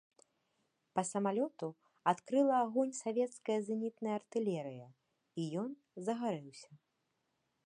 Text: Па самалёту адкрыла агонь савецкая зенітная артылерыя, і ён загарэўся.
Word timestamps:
Па 0.97 1.03
самалёту 1.09 1.69
адкрыла 2.13 2.55
агонь 2.63 2.97
савецкая 3.03 3.59
зенітная 3.69 4.15
артылерыя, 4.23 4.87
і 5.45 5.49
ён 5.67 5.81
загарэўся. 6.09 6.71